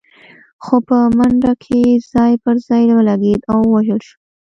[0.63, 1.81] خو په منډه کې
[2.13, 4.15] ځای پر ځای ولګېد او ووژل شو.